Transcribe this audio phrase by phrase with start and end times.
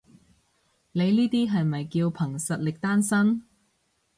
[0.93, 3.43] 你呢啲係咪叫憑實力單身？